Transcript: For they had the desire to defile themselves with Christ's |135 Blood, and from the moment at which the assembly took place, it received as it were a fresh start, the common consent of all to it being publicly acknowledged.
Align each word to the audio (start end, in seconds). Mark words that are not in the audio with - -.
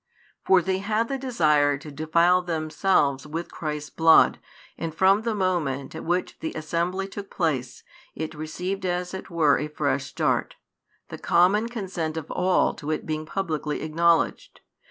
For 0.43 0.63
they 0.63 0.79
had 0.79 1.09
the 1.09 1.19
desire 1.19 1.77
to 1.77 1.91
defile 1.91 2.41
themselves 2.41 3.27
with 3.27 3.51
Christ's 3.51 3.91
|135 3.91 3.95
Blood, 3.97 4.39
and 4.75 4.95
from 4.95 5.21
the 5.21 5.35
moment 5.35 5.93
at 5.93 6.03
which 6.03 6.39
the 6.39 6.53
assembly 6.53 7.07
took 7.07 7.29
place, 7.29 7.83
it 8.15 8.33
received 8.33 8.83
as 8.83 9.13
it 9.13 9.29
were 9.29 9.59
a 9.59 9.67
fresh 9.67 10.05
start, 10.05 10.55
the 11.09 11.19
common 11.19 11.69
consent 11.69 12.17
of 12.17 12.31
all 12.31 12.73
to 12.73 12.89
it 12.89 13.05
being 13.05 13.27
publicly 13.27 13.83
acknowledged. 13.83 14.61